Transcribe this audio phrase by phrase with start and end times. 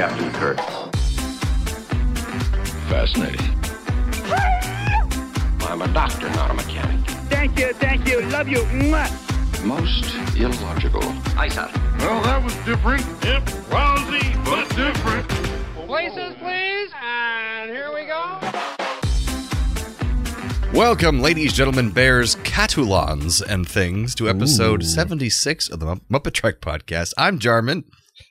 [0.00, 0.56] Captain Kirk.
[2.88, 3.54] Fascinating.
[5.68, 7.06] I'm a doctor, not a mechanic.
[7.28, 8.60] Thank you, thank you, love you.
[8.60, 9.62] Mwah.
[9.62, 10.06] Most
[10.38, 11.02] illogical.
[11.38, 11.70] Aye, sir.
[11.98, 13.04] Well, that was different.
[13.22, 15.28] Yep, lousy, but different.
[15.86, 16.90] Places, please.
[17.02, 18.38] And here we go.
[20.72, 27.12] Welcome, ladies, gentlemen, bears, Catullans, and things to episode 76 of the Muppet Trek podcast.
[27.18, 27.84] I'm Jarman.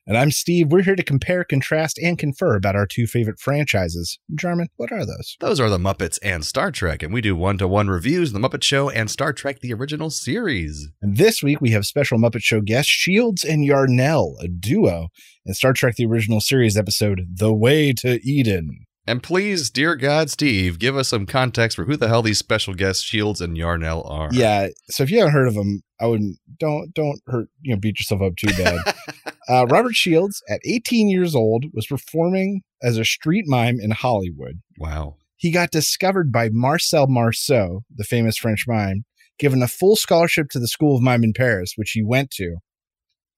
[0.09, 0.71] And I'm Steve.
[0.71, 4.17] We're here to compare, contrast, and confer about our two favorite franchises.
[4.33, 5.37] Jarman, what are those?
[5.39, 8.41] Those are the Muppets and Star Trek, and we do one to one reviews of
[8.41, 10.89] The Muppet Show and Star Trek, the original series.
[11.03, 15.09] And this week we have special Muppet Show guests Shields and Yarnell, a duo,
[15.45, 18.87] in Star Trek the original series episode The Way to Eden.
[19.05, 22.73] And please, dear God, Steve, give us some context for who the hell these special
[22.73, 24.29] guests Shields and Yarnell are.
[24.31, 27.79] Yeah, so if you haven't heard of them, I wouldn't don't don't hurt you know
[27.79, 28.79] beat yourself up too bad.
[29.49, 34.61] uh, Robert Shields, at 18 years old, was performing as a street mime in Hollywood.
[34.77, 35.15] Wow.
[35.35, 39.05] He got discovered by Marcel Marceau, the famous French mime,
[39.39, 42.57] given a full scholarship to the School of Mime in Paris, which he went to.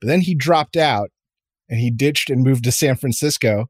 [0.02, 1.10] But then he dropped out
[1.70, 3.68] and he ditched and moved to San Francisco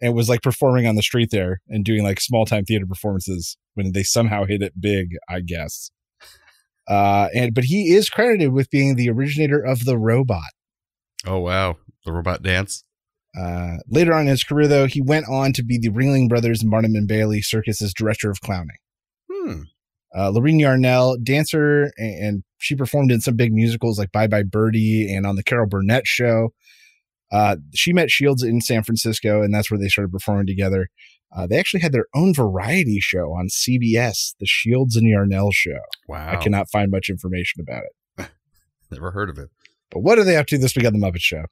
[0.00, 3.56] and was like performing on the street there and doing like small time theater performances
[3.74, 5.90] when they somehow hit it big, I guess.
[6.86, 10.52] Uh, and but he is credited with being the originator of the robot.
[11.26, 11.76] Oh, wow.
[12.04, 12.84] The robot dance.
[13.38, 16.62] Uh, later on in his career, though, he went on to be the Ringling Brothers
[16.62, 18.76] and Barnum and Bailey Circus's director of clowning.
[19.30, 19.62] Hmm.
[20.16, 24.44] Uh, Lorene Yarnell, dancer, and, and she performed in some big musicals like Bye Bye
[24.44, 26.50] Birdie and on the Carol Burnett Show.
[27.32, 30.88] Uh, she met Shields in San Francisco, and that's where they started performing together.
[31.36, 35.80] Uh, they actually had their own variety show on CBS, the Shields and Yarnell Show.
[36.06, 36.30] Wow.
[36.30, 38.30] I cannot find much information about it.
[38.92, 39.50] Never heard of it.
[39.94, 41.44] But what are they up to this week on The Muppet Show?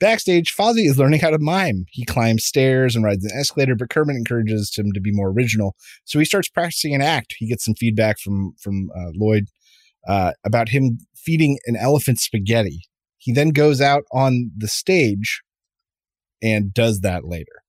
[0.00, 1.86] Backstage, Fozzie is learning how to mime.
[1.90, 5.74] He climbs stairs and rides an escalator, but Kermit encourages him to be more original.
[6.04, 7.34] So he starts practicing an act.
[7.38, 9.46] He gets some feedback from from uh, Lloyd
[10.06, 12.82] uh, about him feeding an elephant spaghetti.
[13.16, 15.42] He then goes out on the stage
[16.42, 17.62] and does that later.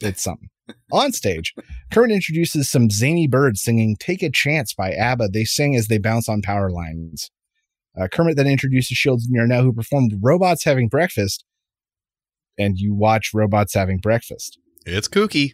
[0.00, 0.48] It's something.
[0.92, 1.54] on stage,
[1.90, 5.28] Kermit introduces some zany birds singing Take a Chance by ABBA.
[5.28, 7.30] They sing as they bounce on power lines.
[7.98, 11.44] Uh, Kermit then introduces Shields and Yarnell, who performed Robots Having Breakfast.
[12.58, 14.58] And you watch Robots Having Breakfast.
[14.86, 15.52] It's kooky.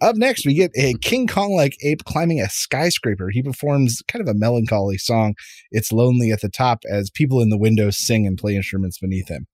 [0.00, 3.30] Up next, we get a King Kong like ape climbing a skyscraper.
[3.30, 5.34] He performs kind of a melancholy song,
[5.70, 9.28] It's Lonely at the Top, as people in the windows sing and play instruments beneath
[9.28, 9.46] him.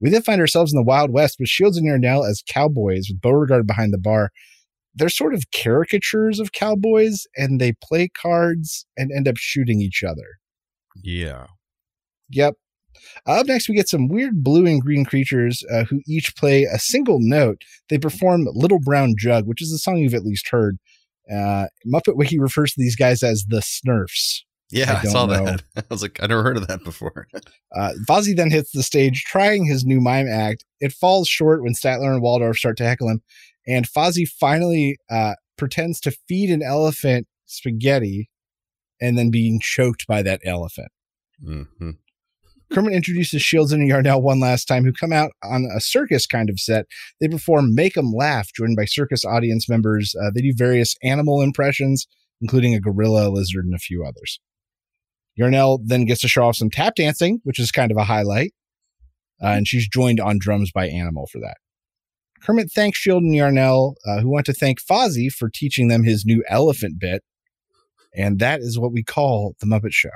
[0.00, 3.20] We then find ourselves in the Wild West with Shields and Yarnell as cowboys with
[3.20, 4.30] Beauregard behind the bar.
[4.94, 10.04] They're sort of caricatures of cowboys and they play cards and end up shooting each
[10.06, 10.38] other.
[11.02, 11.46] Yeah.
[12.30, 12.54] Yep.
[13.26, 16.78] Up next, we get some weird blue and green creatures uh, who each play a
[16.78, 17.62] single note.
[17.88, 20.78] They perform Little Brown Jug, which is a song you've at least heard.
[21.30, 24.40] Uh, Muppet Wiki refers to these guys as the Snurfs.
[24.70, 25.44] Yeah, I I, saw know.
[25.44, 25.62] that.
[25.76, 27.28] I was like, I never heard of that before.
[27.76, 30.64] Uh, Fozzie then hits the stage trying his new mime act.
[30.78, 33.20] It falls short when Statler and Waldorf start to heckle him,
[33.66, 38.30] and Fozzie finally uh, pretends to feed an elephant spaghetti
[39.00, 40.88] and then being choked by that elephant.
[41.42, 41.90] hmm
[42.72, 46.48] Kermit introduces Shields and Yarnell one last time, who come out on a circus kind
[46.48, 46.86] of set.
[47.20, 50.14] They perform Make 'em Laugh, joined by circus audience members.
[50.20, 52.06] Uh, they do various animal impressions,
[52.40, 54.40] including a gorilla, a lizard, and a few others.
[55.36, 58.52] Yarnell then gets to show off some tap dancing, which is kind of a highlight.
[59.42, 61.56] Uh, and she's joined on drums by Animal for that.
[62.40, 66.24] Kermit thanks Shield and Yarnell, uh, who want to thank Fozzie for teaching them his
[66.24, 67.22] new elephant bit.
[68.14, 70.10] And that is what we call the Muppet Show.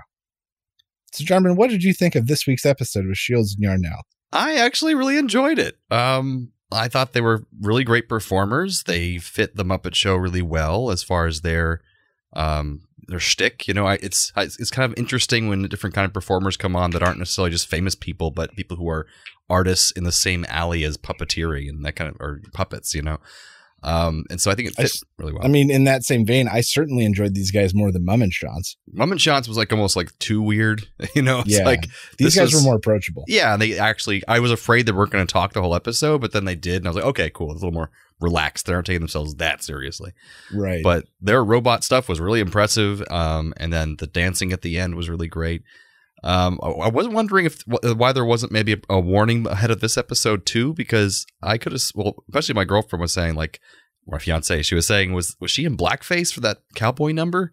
[1.12, 4.02] So, Jarman, what did you think of this week's episode with Shields and Yarnell?
[4.32, 5.78] I actually really enjoyed it.
[5.90, 8.82] Um, I thought they were really great performers.
[8.82, 11.80] They fit the Muppet Show really well as far as their
[12.34, 13.66] um their shtick.
[13.66, 16.90] You know, I, it's it's kind of interesting when different kind of performers come on
[16.90, 19.06] that aren't necessarily just famous people, but people who are
[19.48, 22.94] artists in the same alley as puppeteering and that kind of or puppets.
[22.94, 23.18] You know,
[23.82, 25.44] um, and so I think it I fit s- really well.
[25.44, 28.32] I mean, in that same vein, I certainly enjoyed these guys more than Mum and.
[28.96, 30.86] Mummenschanz was like almost like too weird.
[31.14, 31.64] You know, it's Yeah.
[31.64, 31.86] like
[32.18, 33.24] These guys was- were more approachable.
[33.28, 34.22] Yeah, and they actually.
[34.28, 36.76] I was afraid they weren't going to talk the whole episode, but then they did,
[36.76, 37.52] and I was like, okay, cool.
[37.52, 37.90] It's a little more
[38.20, 38.66] relaxed.
[38.66, 40.12] They aren't taking themselves that seriously.
[40.52, 40.82] Right.
[40.82, 44.94] But their robot stuff was really impressive, um, and then the dancing at the end
[44.96, 45.62] was really great.
[46.24, 49.96] Um, I was wondering if why there wasn't maybe a, a warning ahead of this
[49.96, 51.82] episode too, because I could have.
[51.94, 53.60] Well, especially my girlfriend was saying like,
[54.06, 57.52] my fiance, she was saying was was she in blackface for that cowboy number?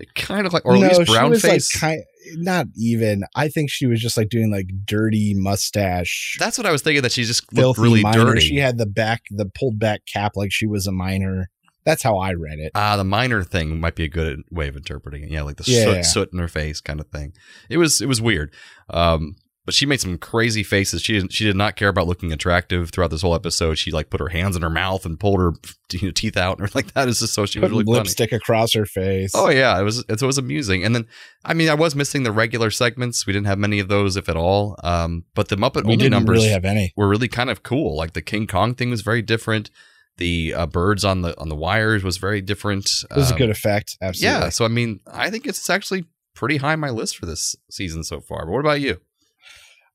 [0.00, 1.74] It kind of like, or at No, least she brown face.
[1.74, 2.02] Like, kind,
[2.36, 3.22] not even.
[3.36, 7.02] I think she was just like doing like dirty mustache, That's what I was thinking.
[7.02, 8.24] That she just looked really minor.
[8.24, 8.40] dirty.
[8.40, 11.50] She had the back, the pulled back cap, like she was a minor.
[11.90, 12.72] That's how I read it.
[12.74, 15.30] Ah, the minor thing might be a good way of interpreting it.
[15.30, 16.02] Yeah, like the Yeah, soot, yeah.
[16.02, 17.32] soot in her face kind of thing.
[17.68, 18.52] It was it was weird.
[18.88, 21.02] Um, but she made some crazy faces.
[21.02, 23.76] She didn't, she did not care about looking attractive throughout this whole episode.
[23.76, 25.52] She like put her hands in her mouth and pulled her
[25.92, 27.98] you know, teeth out and like that is just so she was Putting really funny.
[28.08, 29.32] lipstick across her face.
[29.34, 30.82] Oh yeah, it was it was amusing.
[30.84, 31.06] And then
[31.44, 33.26] I mean I was missing the regular segments.
[33.26, 34.76] We didn't have many of those if at all.
[34.82, 36.92] Um, but the Muppet we only didn't numbers really have any.
[36.96, 37.96] were really kind of cool.
[37.96, 39.70] Like the King Kong thing was very different.
[40.18, 43.04] The uh, birds on the on the wires was very different.
[43.10, 43.96] It was a Um, good effect.
[44.02, 44.40] Absolutely.
[44.40, 46.04] yeah, so I mean, I think it's actually
[46.34, 48.44] pretty high on my list for this season so far.
[48.44, 49.00] But what about you?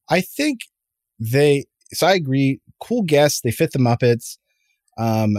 [0.10, 0.62] I think
[1.20, 1.66] they.
[1.94, 2.60] So I agree.
[2.80, 3.42] Cool guests.
[3.42, 4.38] They fit the Muppets.
[4.98, 5.38] Um,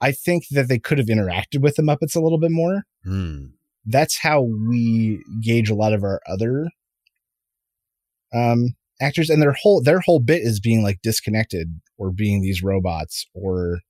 [0.00, 2.84] I think that they could have interacted with the Muppets a little bit more.
[3.04, 3.46] Hmm.
[3.86, 6.68] That's how we gauge a lot of our other
[8.34, 12.62] um actors, and their whole their whole bit is being like disconnected or being these
[12.62, 13.80] robots or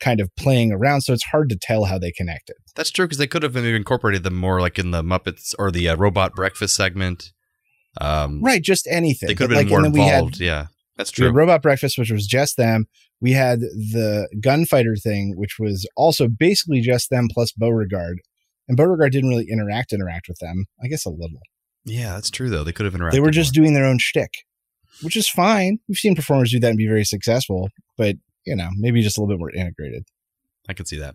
[0.00, 1.02] kind of playing around.
[1.02, 2.56] So it's hard to tell how they connected.
[2.74, 5.70] That's true because they could have maybe incorporated them more, like in the Muppets or
[5.70, 7.32] the uh, Robot Breakfast segment.
[8.00, 9.26] Um, Right, just anything.
[9.28, 10.40] They could have been more and then we had- involved.
[10.40, 10.66] yeah,
[10.96, 11.30] that's true.
[11.30, 12.86] Robot Breakfast, which was just them.
[13.20, 18.18] We had the gunfighter thing, which was also basically just them plus Beauregard.
[18.68, 20.66] And Beauregard didn't really interact interact with them.
[20.82, 21.40] I guess a little.
[21.84, 22.64] yeah, that's true though.
[22.64, 23.12] They could have interacted.
[23.12, 23.62] They were just more.
[23.64, 24.30] doing their own shtick,
[25.02, 25.78] which is fine.
[25.88, 28.16] We've seen performers do that and be very successful, but
[28.46, 30.04] you know, maybe just a little bit more integrated.
[30.68, 31.14] I could see that.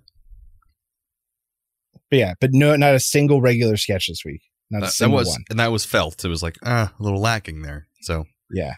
[2.09, 4.41] But yeah, but no, not a single regular sketch this week.
[4.69, 5.43] Not a That, that was one.
[5.49, 6.23] and that was felt.
[6.25, 7.87] It was like ah, a little lacking there.
[8.01, 8.73] So Yeah,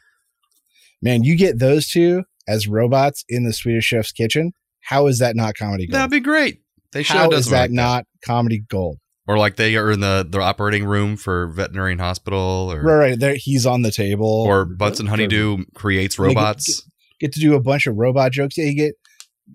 [1.01, 4.51] man, you get those two as robots in the Swedish Chef's kitchen.
[4.81, 5.95] How is that not comedy gold?
[5.95, 6.61] that'd be great.
[6.91, 7.75] They should How have is that like that.
[7.75, 8.97] not comedy gold?
[9.25, 13.19] Or like they are in the the operating room for veterinarian hospital, or Right, right.
[13.19, 14.27] There, he's on the table.
[14.27, 16.83] or Bunsen Honeydew creates robots.
[17.23, 18.57] Get to do a bunch of robot jokes.
[18.57, 18.95] Yeah, you get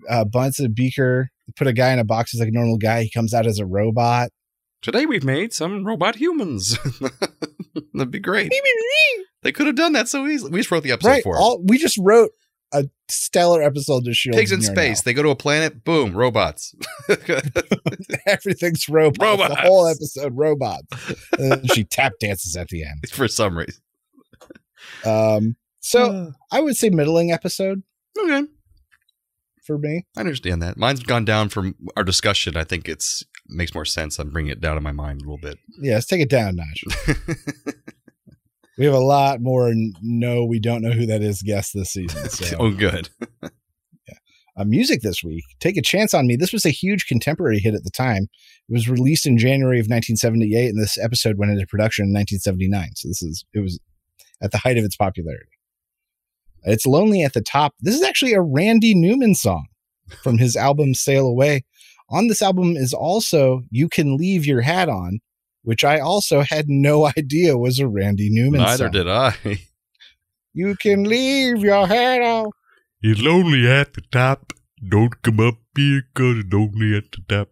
[0.09, 1.29] uh, Bunsen Beaker.
[1.55, 3.03] Put a guy in a box as like a normal guy.
[3.03, 4.31] He comes out as a robot.
[4.81, 6.79] Today we've made some robot humans.
[7.93, 8.51] That'd be great.
[9.43, 10.49] They could have done that so easily.
[10.49, 11.23] We just wrote the episode right.
[11.23, 11.39] for it.
[11.39, 12.31] All, we just wrote
[12.73, 14.35] a stellar episode to Shield.
[14.35, 15.03] Pigs in space.
[15.03, 15.83] They go to a planet.
[15.83, 16.73] Boom, robots.
[18.25, 19.19] Everything's robots.
[19.19, 19.53] Robots.
[19.53, 20.87] The whole episode robots.
[21.71, 23.07] she tap dances at the end.
[23.11, 23.83] for some reason.
[25.05, 27.83] Um, so I would say middling episode
[28.17, 28.43] okay,
[29.65, 30.05] for me.
[30.17, 30.77] I understand that.
[30.77, 32.57] Mine's gone down from our discussion.
[32.57, 34.19] I think it's makes more sense.
[34.19, 35.57] I'm bringing it down in my mind a little bit.
[35.81, 36.83] Yeah, let's take it down notch.
[38.79, 39.73] We have a lot more.
[40.01, 41.41] No, we don't know who that is.
[41.41, 42.29] Guest this season.
[42.29, 42.55] So.
[42.57, 43.09] oh, good.
[43.43, 45.43] uh, music this week.
[45.59, 46.37] Take a chance on me.
[46.37, 48.27] This was a huge contemporary hit at the time.
[48.69, 52.91] It was released in January of 1978, and this episode went into production in 1979.
[52.95, 53.79] So this is it was
[54.41, 55.58] at the height of its popularity.
[56.63, 57.73] It's lonely at the top.
[57.79, 59.67] This is actually a Randy Newman song
[60.23, 61.63] from his album Sail Away.
[62.09, 65.19] On this album is also "You Can Leave Your Hat On,"
[65.63, 68.91] which I also had no idea was a Randy Newman Neither song.
[68.91, 69.35] did I.
[70.53, 72.49] You can leave your hat on.
[73.01, 74.51] It's lonely at the top.
[74.89, 77.49] Don't come up here because it's lonely at the top.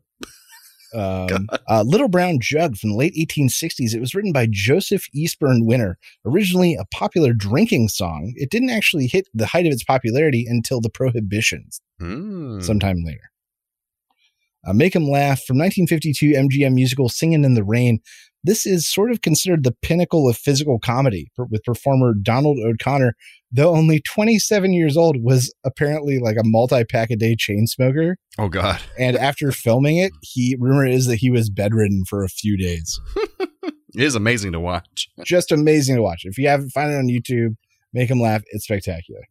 [0.93, 3.93] Um, uh, Little Brown Jug from the late 1860s.
[3.93, 8.33] It was written by Joseph Eastburn Winner, originally a popular drinking song.
[8.37, 12.59] It didn't actually hit the height of its popularity until the Prohibitions, Hmm.
[12.61, 13.31] sometime later.
[14.65, 17.99] Uh, Make 'em Laugh from 1952 MGM musical Singin' in the Rain.
[18.47, 23.13] This is sort of considered the pinnacle of physical comedy with performer Donald O'Connor,
[23.51, 28.15] though only 27 years old, was apparently like a multi pack a day chain smoker.
[28.39, 28.81] Oh God.
[28.97, 32.99] And after filming it, he rumor is that he was bedridden for a few days.
[33.95, 35.09] It is amazing to watch.
[35.25, 36.21] Just amazing to watch.
[36.23, 37.55] If you haven't found it on YouTube,
[37.93, 38.43] make him laugh.
[38.51, 39.21] It's spectacular.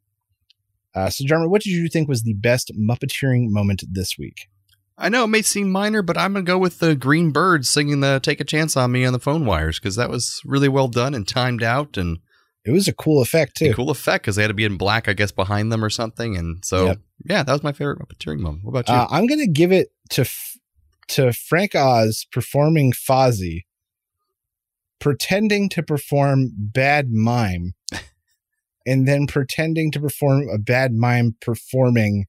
[0.93, 4.49] Uh, so, Jarman, what did you think was the best Muppeteering moment this week?
[4.99, 8.01] I know it may seem minor, but I'm gonna go with the Green Birds singing
[8.01, 10.89] the "Take a Chance on Me" on the phone wires because that was really well
[10.89, 12.19] done and timed out and
[12.65, 13.75] It was a cool effect a too.
[13.75, 16.37] cool effect because they had to be in black, I guess, behind them or something.
[16.37, 17.01] And so, Yep.
[17.29, 18.65] yeah, that was my favorite Muppeteering moment.
[18.65, 18.95] What about you?
[18.95, 20.57] Uh, I'm gonna give it to F-
[21.09, 23.67] to Frank Oz performing Fozzie,
[24.99, 27.75] pretending to perform bad mime,
[28.87, 32.27] and then pretending to perform a bad mime performing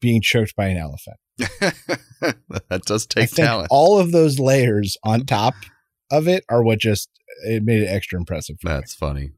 [0.00, 1.16] being choked by an elephant.
[1.38, 3.68] that does take talent.
[3.70, 5.54] all of those layers on top
[6.10, 7.08] of it are what just
[7.44, 8.56] it made it extra impressive.
[8.60, 8.74] For me.
[8.74, 9.30] That's funny,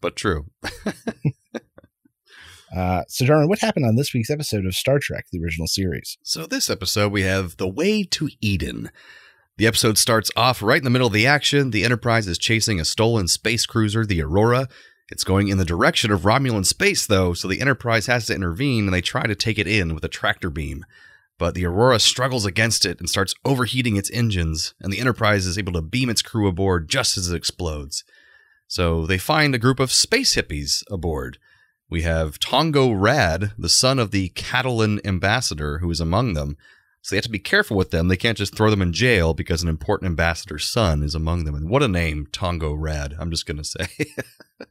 [0.00, 0.46] but true.
[2.76, 6.18] Uh, so, Jarman, what happened on this week's episode of Star Trek: The Original Series?
[6.22, 8.90] So this episode we have the way to Eden.
[9.56, 11.70] The episode starts off right in the middle of the action.
[11.70, 14.68] The Enterprise is chasing a stolen space cruiser, the Aurora.
[15.10, 18.84] It's going in the direction of Romulan space, though, so the Enterprise has to intervene
[18.84, 20.84] and they try to take it in with a tractor beam.
[21.38, 25.56] But the Aurora struggles against it and starts overheating its engines, and the Enterprise is
[25.56, 28.04] able to beam its crew aboard just as it explodes.
[28.66, 31.38] So they find a group of space hippies aboard.
[31.88, 36.58] We have Tongo Rad, the son of the Catullan ambassador, who is among them.
[37.02, 38.08] So they have to be careful with them.
[38.08, 41.54] They can't just throw them in jail because an important ambassador's son is among them.
[41.54, 43.14] And what a name, Tongo Rad.
[43.18, 43.86] I'm just going to say.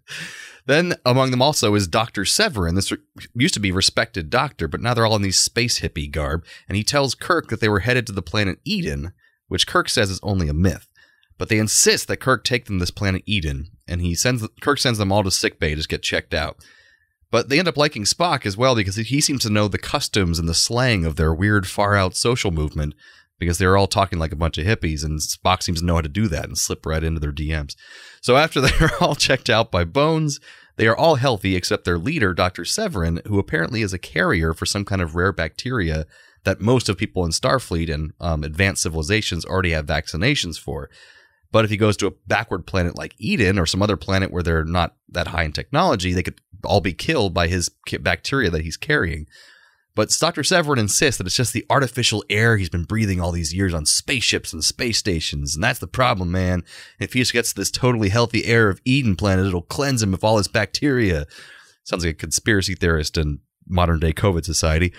[0.65, 2.25] then among them also is Dr.
[2.25, 2.75] Severin.
[2.75, 2.91] This
[3.34, 6.43] used to be respected doctor, but now they're all in these space hippie garb.
[6.67, 9.13] And he tells Kirk that they were headed to the planet Eden,
[9.48, 10.88] which Kirk says is only a myth.
[11.38, 14.79] But they insist that Kirk take them to this planet Eden, and he sends Kirk
[14.79, 16.57] sends them all to sickbay to just get checked out.
[17.29, 20.39] But they end up liking Spock as well because he seems to know the customs
[20.39, 22.93] and the slang of their weird, far out social movement
[23.39, 26.01] because they're all talking like a bunch of hippies, and Spock seems to know how
[26.01, 27.75] to do that and slip right into their DMs.
[28.22, 30.39] So after they're all checked out by Bones,
[30.77, 32.63] they are all healthy except their leader, Dr.
[32.63, 36.05] Severin, who apparently is a carrier for some kind of rare bacteria
[36.43, 40.89] that most of people in Starfleet and um, advanced civilizations already have vaccinations for.
[41.51, 44.43] But if he goes to a backward planet like Eden or some other planet where
[44.43, 47.69] they're not that high in technology, they could all be killed by his
[48.01, 49.27] bacteria that he's carrying.
[49.95, 50.43] But Dr.
[50.43, 53.87] Severin insists that it's just the artificial air he's been breathing all these years on
[53.87, 55.55] spaceships and space stations.
[55.55, 56.63] And that's the problem, man.
[56.99, 60.23] If he just gets this totally healthy air of Eden planet, it'll cleanse him of
[60.23, 61.25] all his bacteria.
[61.83, 64.93] Sounds like a conspiracy theorist in modern day COVID society.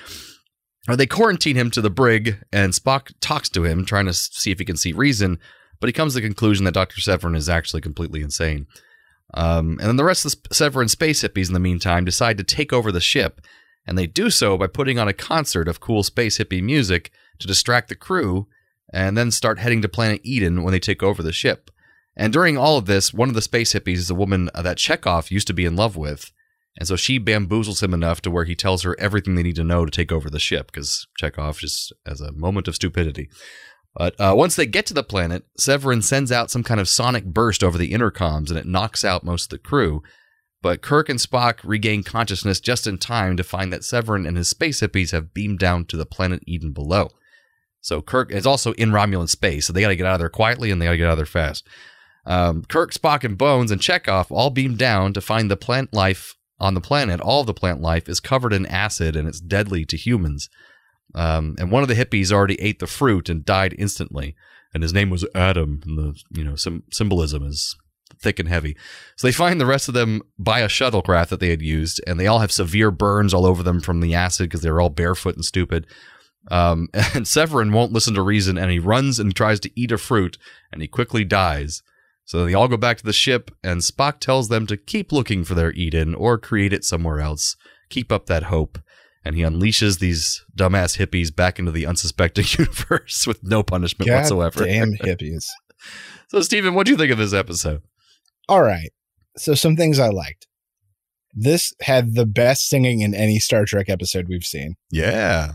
[0.88, 4.50] Or they quarantine him to the brig, and Spock talks to him, trying to see
[4.50, 5.38] if he can see reason
[5.80, 7.00] but he comes to the conclusion that Dr.
[7.00, 8.66] Severin is actually completely insane.
[9.34, 12.44] Um, and then the rest of the Severin space hippies, in the meantime, decide to
[12.44, 13.40] take over the ship,
[13.86, 17.46] and they do so by putting on a concert of cool space hippie music to
[17.46, 18.46] distract the crew,
[18.92, 21.70] and then start heading to planet Eden when they take over the ship.
[22.16, 25.30] And during all of this, one of the space hippies is a woman that Chekov
[25.30, 26.32] used to be in love with,
[26.78, 29.64] and so she bamboozles him enough to where he tells her everything they need to
[29.64, 33.28] know to take over the ship, because Chekov just has a moment of stupidity.
[33.98, 37.24] But uh, once they get to the planet, Severin sends out some kind of sonic
[37.24, 40.04] burst over the intercoms and it knocks out most of the crew.
[40.62, 44.48] But Kirk and Spock regain consciousness just in time to find that Severin and his
[44.48, 47.10] space hippies have beamed down to the planet Eden below.
[47.80, 50.28] So Kirk is also in Romulan space, so they got to get out of there
[50.28, 51.66] quietly and they got to get out of there fast.
[52.24, 56.36] Um, Kirk, Spock, and Bones and Chekov all beam down to find the plant life
[56.60, 57.20] on the planet.
[57.20, 60.48] All of the plant life is covered in acid and it's deadly to humans.
[61.14, 64.36] Um, and one of the hippies already ate the fruit and died instantly.
[64.74, 65.80] And his name was Adam.
[65.86, 66.56] And the you know
[66.90, 67.76] symbolism is
[68.20, 68.76] thick and heavy.
[69.16, 72.18] So they find the rest of them by a shuttlecraft that they had used, and
[72.18, 75.36] they all have severe burns all over them from the acid because they're all barefoot
[75.36, 75.86] and stupid.
[76.50, 79.98] Um, and Severin won't listen to reason, and he runs and tries to eat a
[79.98, 80.38] fruit,
[80.72, 81.82] and he quickly dies.
[82.24, 85.44] So they all go back to the ship, and Spock tells them to keep looking
[85.44, 87.56] for their Eden or create it somewhere else.
[87.88, 88.78] Keep up that hope
[89.28, 94.16] and he unleashes these dumbass hippies back into the unsuspecting universe with no punishment God
[94.16, 94.64] whatsoever.
[94.64, 95.44] Damn hippies.
[96.28, 97.82] so, Stephen, what do you think of this episode?
[98.48, 98.90] All right.
[99.36, 100.46] So, some things I liked.
[101.34, 104.76] This had the best singing in any Star Trek episode we've seen.
[104.90, 105.52] Yeah.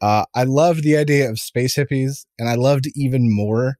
[0.00, 3.76] Uh, I loved the idea of space hippies, and I loved even more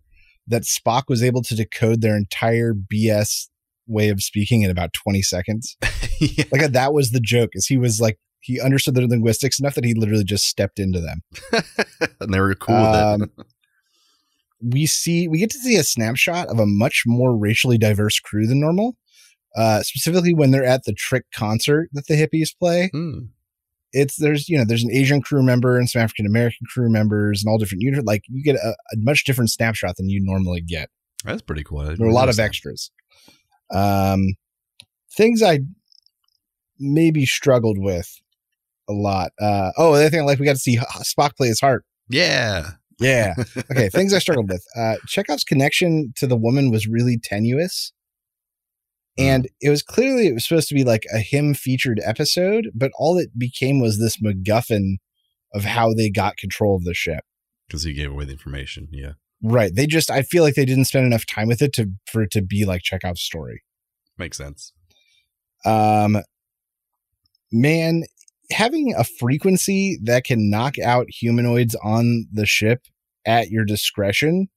[0.47, 3.49] that Spock was able to decode their entire BS
[3.88, 5.76] way of speaking in about 20 seconds.
[6.21, 6.45] yeah.
[6.52, 9.85] Like that was the joke, is he was like he understood their linguistics enough that
[9.85, 11.21] he literally just stepped into them.
[12.21, 13.31] and they were cool with um, it.
[14.62, 18.47] we see we get to see a snapshot of a much more racially diverse crew
[18.47, 18.97] than normal.
[19.57, 22.91] Uh, specifically when they're at the trick concert that the hippies play.
[22.93, 23.19] Hmm.
[23.93, 27.43] It's there's you know there's an Asian crew member and some African American crew members
[27.43, 28.05] and all different units.
[28.05, 30.91] Like you get a, a, much different snapshot than you normally get.
[31.25, 31.83] That's pretty cool.
[31.83, 32.91] There are a lot of extras.
[33.73, 34.35] Um,
[35.17, 35.61] things I
[36.79, 38.21] maybe struggled with
[38.88, 39.33] a lot.
[39.40, 41.85] Uh, oh, the other thing I like, we got to see Spock play his heart.
[42.09, 42.71] Yeah.
[42.99, 43.35] Yeah.
[43.71, 43.88] Okay.
[43.88, 44.64] things I struggled with.
[44.76, 47.93] Uh, Chekov's connection to the woman was really tenuous.
[49.19, 49.49] And mm.
[49.61, 53.19] it was clearly it was supposed to be like a him featured episode, but all
[53.19, 54.97] it became was this MacGuffin
[55.55, 57.25] of how they got control of the ship.
[57.66, 58.88] Because he gave away the information.
[58.93, 59.12] Yeah.
[59.43, 59.75] Right.
[59.75, 62.31] They just I feel like they didn't spend enough time with it to for it
[62.33, 63.62] to be like Chekov's story.
[64.19, 64.73] Makes sense.
[65.64, 66.19] Um
[67.52, 68.05] man,
[68.50, 72.83] having a frequency that can knock out humanoids on the ship
[73.26, 74.49] at your discretion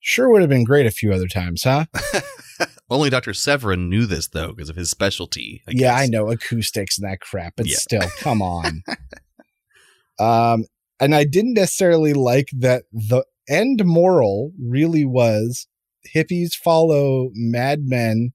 [0.00, 1.84] sure would have been great a few other times, huh?
[2.90, 3.32] Only Dr.
[3.32, 5.62] Severin knew this though because of his specialty.
[5.68, 7.76] I yeah, I know acoustics and that crap, but yeah.
[7.76, 8.82] still, come on.
[10.18, 10.64] um,
[10.98, 15.68] and I didn't necessarily like that the end moral really was
[16.14, 18.32] hippies follow madmen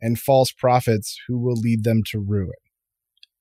[0.00, 2.52] and false prophets who will lead them to ruin.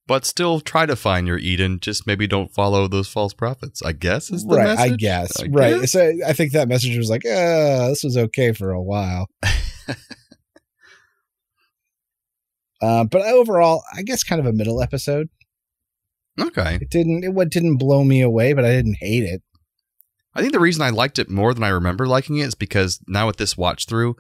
[0.08, 1.80] But still try to find your Eden.
[1.82, 3.82] Just maybe don't follow those false prophets.
[3.82, 4.94] I guess is the right, message.
[4.94, 5.40] I guess.
[5.40, 5.82] I right.
[5.82, 5.92] guess.
[5.92, 9.28] So I think that message was like, uh, this was okay for a while.
[12.82, 15.28] uh, but overall, I guess kind of a middle episode.
[16.40, 16.80] Okay.
[16.82, 19.42] It didn't it what didn't blow me away, but I didn't hate it.
[20.34, 23.00] I think the reason I liked it more than I remember liking it is because
[23.08, 24.16] now with this watch through,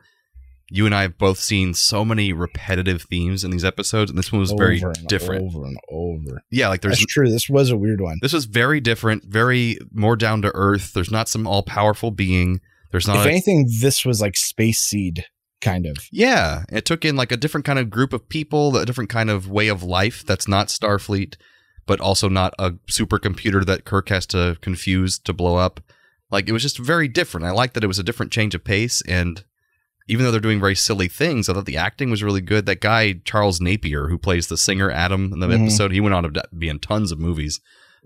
[0.70, 4.32] you and I have both seen so many repetitive themes in these episodes, and this
[4.32, 5.44] one was very Over and different.
[5.46, 6.42] Over and over.
[6.52, 7.30] Yeah, like there's That's true.
[7.30, 8.18] This was a weird one.
[8.22, 10.94] this was very different, very more down to earth.
[10.94, 12.60] There's not some all powerful being.
[12.92, 15.26] There's not If a- anything, this was like Space Seed,
[15.62, 15.98] kind of.
[16.12, 19.30] Yeah, it took in like a different kind of group of people, a different kind
[19.30, 21.36] of way of life that's not Starfleet,
[21.86, 25.80] but also not a supercomputer that Kirk has to confuse to blow up.
[26.30, 27.46] Like it was just very different.
[27.46, 29.44] I like that it was a different change of pace, and
[30.08, 32.66] even though they're doing very silly things, I thought the acting was really good.
[32.66, 35.62] That guy Charles Napier, who plays the singer Adam in the Mhm.
[35.64, 37.60] episode, he went on to be in tons of movies.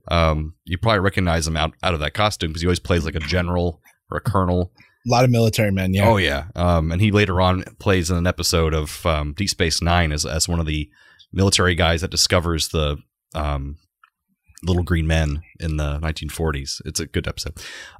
[0.07, 3.15] Um, you probably recognize him out out of that costume because he always plays like
[3.15, 4.71] a general or a colonel.
[5.07, 6.07] A lot of military men, yeah.
[6.07, 9.81] Oh yeah, um, and he later on plays in an episode of um, Deep Space
[9.81, 10.89] Nine as as one of the
[11.33, 12.97] military guys that discovers the
[13.35, 13.77] um,
[14.63, 16.81] little green men in the 1940s.
[16.85, 17.53] It's a good episode.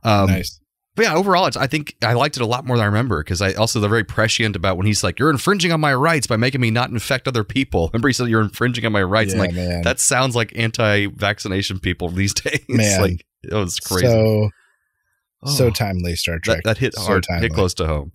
[0.04, 0.60] Um, nice.
[0.96, 3.24] But yeah, overall, it's I think I liked it a lot more than I remember
[3.24, 6.28] because I also they're very prescient about when he's like, "You're infringing on my rights
[6.28, 9.34] by making me not infect other people." Remember, he said, "You're infringing on my rights."
[9.34, 9.82] Yeah, and like man.
[9.84, 12.66] that sounds like anti-vaccination people these days.
[12.68, 13.02] Man.
[13.02, 14.08] like it was crazy.
[14.08, 14.50] So
[15.46, 16.58] so Oh timely, Star Trek.
[16.64, 17.48] that, that hit So hard, timely.
[17.48, 18.12] hit close to home.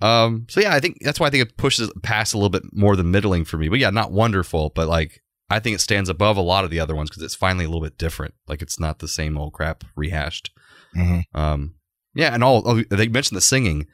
[0.00, 2.62] Um, so yeah, I think that's why I think it pushes past a little bit
[2.72, 3.68] more than middling for me.
[3.68, 6.80] But yeah, not wonderful, but like I think it stands above a lot of the
[6.80, 8.34] other ones because it's finally a little bit different.
[8.46, 10.52] Like it's not the same old crap rehashed.
[10.96, 11.24] Mhm.
[11.34, 11.74] Um,
[12.14, 13.86] yeah, and all oh, they mentioned the singing.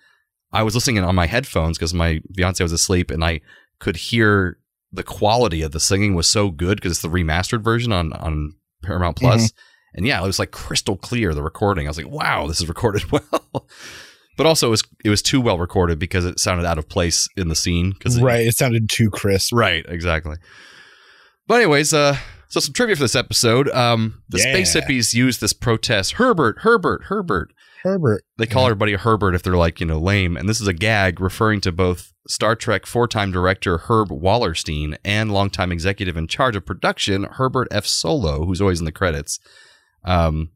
[0.53, 3.41] I was listening on my headphones because my fiance was asleep, and I
[3.79, 4.59] could hear
[4.93, 8.55] the quality of the singing was so good because it's the remastered version on on
[8.83, 9.53] Paramount Plus.
[9.95, 11.87] And yeah, it was like crystal clear the recording.
[11.87, 13.67] I was like, wow, this is recorded well.
[14.37, 17.29] but also it was it was too well recorded because it sounded out of place
[17.37, 17.91] in the scene.
[17.93, 18.47] Because Right.
[18.47, 19.53] It sounded too crisp.
[19.53, 20.37] Right, exactly.
[21.47, 22.17] But anyways, uh
[22.49, 23.69] so some trivia for this episode.
[23.71, 24.53] Um the Yeah.
[24.53, 26.13] space hippies used this protest.
[26.13, 27.53] Herbert, Herbert, Herbert.
[27.83, 28.25] Herbert.
[28.39, 30.37] They call everybody Herbert if they're like, you know, lame.
[30.37, 34.97] And this is a gag referring to both Star Trek four time director Herb Wallerstein
[35.05, 37.85] and longtime executive in charge of production, Herbert F.
[37.85, 39.39] Solow, who's always in the credits.
[40.05, 40.51] Um,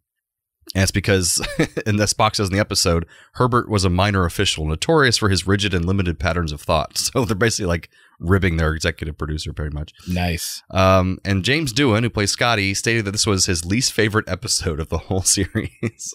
[0.74, 1.46] and it's because,
[1.86, 5.46] and the Spock says in the episode, Herbert was a minor official, notorious for his
[5.46, 6.98] rigid and limited patterns of thought.
[7.14, 9.92] So they're basically like ribbing their executive producer very much.
[10.08, 10.62] Nice.
[10.70, 14.80] Um, and James Doohan, who plays Scotty, stated that this was his least favorite episode
[14.80, 16.14] of the whole series.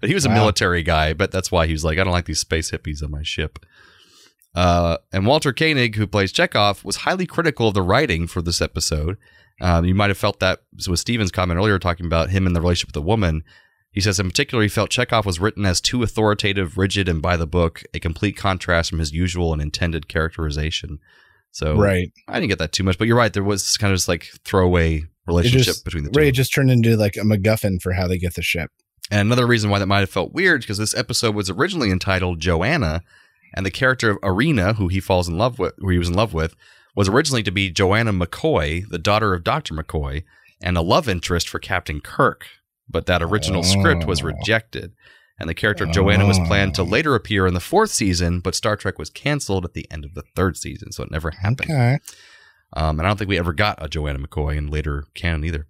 [0.00, 2.26] But he was a military guy, but that's why he was like, I don't like
[2.26, 3.64] these space hippies on my ship.
[4.54, 8.60] Uh, and Walter Koenig, who plays Chekov, was highly critical of the writing for this
[8.60, 9.16] episode.
[9.60, 12.54] Um, you might have felt that so with Steven's comment earlier, talking about him and
[12.54, 13.42] the relationship with the woman.
[13.90, 17.36] He says, in particular, he felt Chekov was written as too authoritative, rigid, and by
[17.36, 20.98] the book, a complete contrast from his usual and intended characterization.
[21.52, 22.10] So Right.
[22.26, 23.32] I didn't get that too much, but you're right.
[23.32, 26.20] There was kind of just like throwaway relationship just, between the two.
[26.20, 28.70] it just turned into like a MacGuffin for how they get the ship.
[29.10, 32.40] And another reason why that might have felt weird because this episode was originally entitled
[32.40, 33.02] Joanna,
[33.54, 36.14] and the character of Irina, who he falls in love with, who he was in
[36.14, 36.54] love with,
[36.96, 40.24] was originally to be Joanna McCoy, the daughter of Doctor McCoy,
[40.62, 42.46] and a love interest for Captain Kirk.
[42.88, 44.26] But that original script was Oh.
[44.26, 44.92] rejected,
[45.38, 46.86] and the character of Joanna was planned to Oh.
[46.86, 50.14] later appear in the fourth season, but Star Trek was canceled at the end of
[50.14, 51.70] the third season, so it never happened.
[51.70, 51.98] Okay.
[52.76, 55.66] Um, and I don't think we ever got a Joanna McCoy in later canon either.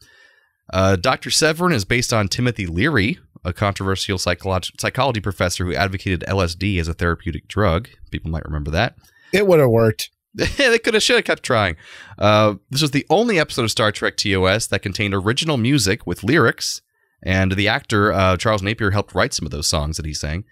[0.73, 1.31] Uh, Dr.
[1.31, 6.89] Severin is based on Timothy Leary, a controversial psycholog- psychology professor who advocated LSD as
[6.89, 7.89] a therapeutic drug.
[8.11, 8.97] People might remember that.
[9.33, 10.11] It would have worked.
[10.35, 11.77] they could have should have kept trying.
[12.19, 16.25] Uh, this was the only episode of Star Trek TOS that contained original music with
[16.25, 16.83] lyrics,
[17.23, 20.45] and the actor uh, Charles Napier helped write some of those songs that he sang.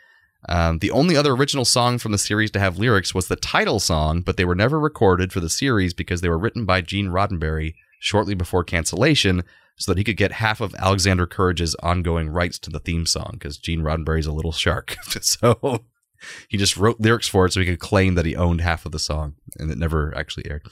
[0.48, 3.80] Um, the only other original song from the series to have lyrics was the title
[3.80, 7.08] song, but they were never recorded for the series because they were written by Gene
[7.08, 9.44] Roddenberry shortly before cancellation,
[9.82, 13.30] so that he could get half of Alexander Courage's ongoing rights to the theme song.
[13.32, 15.84] Because Gene Roddenberry's a little shark, so
[16.48, 18.92] he just wrote lyrics for it so he could claim that he owned half of
[18.92, 20.62] the song, and it never actually aired.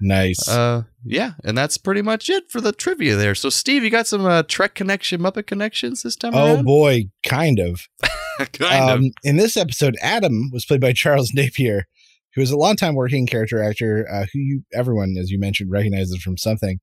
[0.00, 0.48] Nice.
[0.48, 3.34] Uh, yeah, and that's pretty much it for the trivia there.
[3.34, 6.64] So, Steve, you got some uh, Trek connection, Muppet connections this time oh around?
[6.64, 7.88] boy, kind of.
[8.52, 9.12] kind um, of.
[9.24, 11.86] In this episode, Adam was played by Charles Napier,
[12.34, 16.22] who is a longtime working character actor uh, who you everyone, as you mentioned, recognizes
[16.22, 16.78] from something.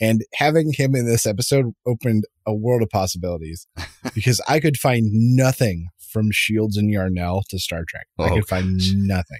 [0.00, 3.66] And having him in this episode opened a world of possibilities
[4.14, 8.06] because I could find nothing from Shields and Yarnell to Star Trek.
[8.18, 9.38] I Oh, could find nothing.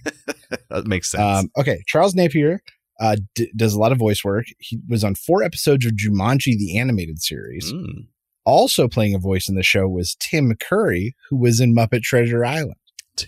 [0.69, 1.23] that makes sense.
[1.23, 2.61] Um, okay, Charles Napier
[3.01, 4.47] uh, d- does a lot of voice work.
[4.59, 7.73] He was on four episodes of Jumanji, the animated series.
[7.73, 8.07] Mm,
[8.45, 12.45] Also playing a voice in the show was Tim Curry, who was in Muppet Treasure
[12.45, 12.75] Island.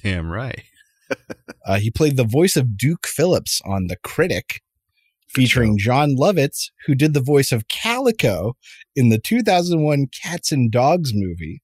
[0.02, 0.62] damn right.
[1.66, 4.62] Uh, he played the voice of Duke Phillips on The Critic,
[5.32, 8.54] featuring Jon Lovitz, who did the voice of Calico
[8.94, 11.62] in the 2001 Cats and Dogs movie.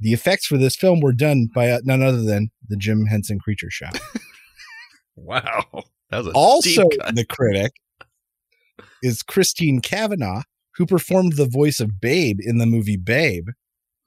[0.00, 3.38] The effects for this film were done by uh, none other than the Jim Henson
[3.38, 3.96] Creature Shop.
[5.20, 5.64] Wow.
[6.10, 7.72] That was a also the critic
[9.02, 10.42] is Christine Cavanaugh,
[10.76, 13.48] who performed the voice of Babe in the movie Babe,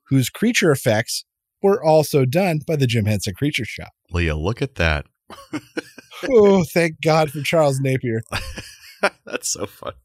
[0.07, 1.25] whose creature effects
[1.61, 3.91] were also done by the Jim Henson Creature Shop.
[4.11, 5.05] Leah, look at that.
[6.29, 8.21] oh, thank God for Charles Napier.
[9.25, 9.95] That's so funny.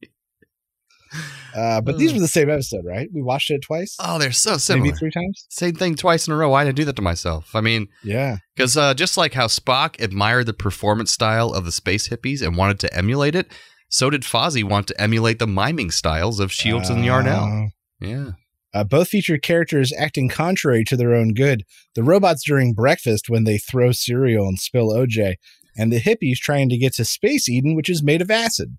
[1.55, 3.09] Uh, but these were the same episode, right?
[3.15, 4.87] We watched it twice, Oh, they're so similar.
[4.87, 5.47] maybe three times.
[5.49, 6.51] Same thing twice in a row.
[6.51, 7.55] Why did I do that to myself?
[7.55, 11.73] I mean, Yeah, because uh, just like how Spock admired the performance style of the
[11.73, 13.51] space hippies and wanted to emulate it,
[13.89, 17.45] so did Fozzie want to emulate the miming styles of Shields and Yarnell.
[17.45, 17.69] Uh,
[18.07, 18.31] Yeah.
[18.75, 21.63] Uh, both featured characters acting contrary to their own good.
[21.95, 25.37] The robots during breakfast when they throw cereal and spill OJ,
[25.77, 28.77] and the hippies trying to get to Space Eden, which is made of acid.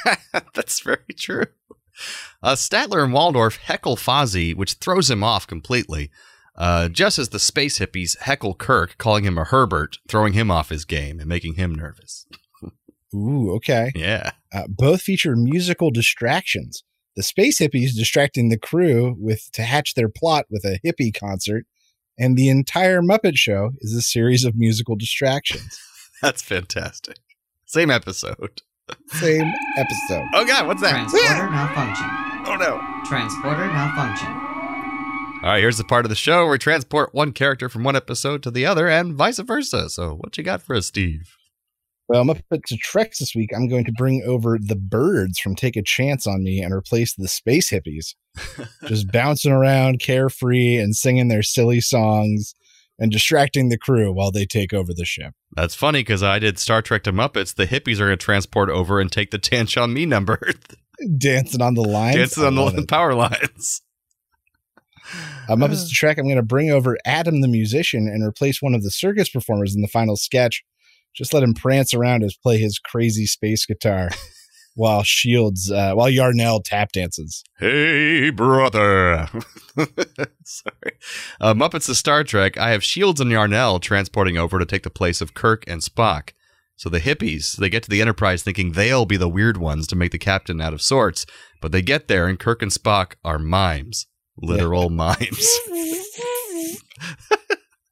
[0.54, 1.46] That's very true.
[2.42, 6.10] Uh, Statler and Waldorf heckle Fozzie, which throws him off completely.
[6.56, 10.70] Uh, just as the space hippies heckle Kirk, calling him a Herbert, throwing him off
[10.70, 12.26] his game and making him nervous.
[13.14, 13.92] Ooh, okay.
[13.94, 14.32] Yeah.
[14.52, 16.82] Uh, both feature musical distractions.
[17.16, 21.64] The space hippies distracting the crew with to hatch their plot with a hippie concert,
[22.18, 25.78] and the entire Muppet Show is a series of musical distractions.
[26.22, 27.18] That's fantastic.
[27.66, 28.62] Same episode.
[29.08, 30.24] Same episode.
[30.34, 31.08] Oh, God, what's that?
[31.08, 32.06] Transporter malfunction.
[32.46, 32.80] Oh, no.
[33.06, 34.28] Transporter malfunction.
[35.42, 37.94] All right, here's the part of the show where we transport one character from one
[37.94, 39.88] episode to the other and vice versa.
[39.88, 41.36] So, what you got for us, Steve?
[42.08, 43.50] Well, Muppet to Trex this week.
[43.54, 47.14] I'm going to bring over the birds from Take a Chance on Me and replace
[47.14, 48.14] the space hippies,
[48.88, 52.54] just bouncing around carefree and singing their silly songs
[52.98, 55.32] and distracting the crew while they take over the ship.
[55.52, 57.54] That's funny because I did Star Trek to Muppets.
[57.54, 60.40] The hippies are going to transport over and take the Tanch on Me number,
[61.18, 62.16] Dancing on the lines.
[62.16, 62.88] dancing on the it.
[62.88, 63.82] power lines.
[65.48, 68.74] Uh, Muppets to Trek, I'm going to bring over Adam the musician and replace one
[68.74, 70.64] of the circus performers in the final sketch.
[71.14, 74.10] Just let him prance around as play his crazy space guitar
[74.78, 77.42] while Shields, uh, while Yarnell tap dances.
[77.58, 79.28] Hey, brother.
[80.44, 80.92] Sorry.
[81.40, 82.56] Uh, Muppets to Star Trek.
[82.56, 86.30] I have Shields and Yarnell transporting over to take the place of Kirk and Spock.
[86.76, 89.96] So the hippies, they get to the Enterprise thinking they'll be the weird ones to
[89.96, 91.26] make the captain out of sorts,
[91.60, 95.58] but they get there and Kirk and Spock are mimes, literal mimes.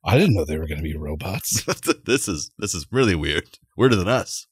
[0.05, 1.65] I didn't know they were going to be robots.
[2.07, 3.59] this is this is really weird.
[3.77, 4.47] Weirder than us.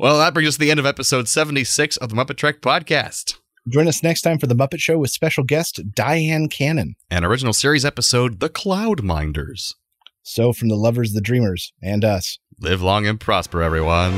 [0.00, 3.34] Well, that brings us to the end of episode 76 of the Muppet Trek podcast.
[3.68, 6.94] Join us next time for the Muppet Show with special guest Dyan Cannon.
[7.10, 9.74] An original series episode, The Cloud Minders.
[10.22, 12.38] So, from the lovers, the dreamers, and us.
[12.60, 14.12] Live long and prosper, everyone.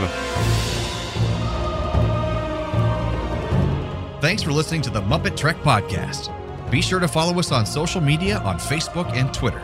[4.21, 6.31] Thanks for listening to the Muppet Trek Podcast.
[6.71, 9.63] Be sure to follow us on social media on Facebook and Twitter.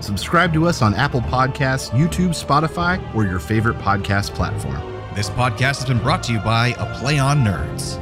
[0.00, 4.91] Subscribe to us on Apple Podcasts, YouTube, Spotify, or your favorite podcast platform.
[5.14, 7.98] This podcast has been brought to you by A Play on Nerds.